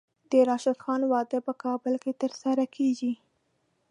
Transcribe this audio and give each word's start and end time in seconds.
د 0.29 0.31
راشد 0.49 0.77
خان 0.83 1.01
واده 1.11 1.37
په 1.47 1.53
کابل 1.63 1.93
کې 2.03 2.11
ترسره 2.21 2.65
کیږي. 2.75 3.13